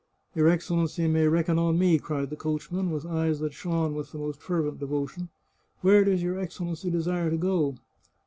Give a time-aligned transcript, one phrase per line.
[0.35, 4.11] "Your Excellency may reckon on me," cried the coach man, with eyes that shone with
[4.11, 5.29] the most fervent devotion."
[5.83, 7.75] Where does your Excellency desire to gO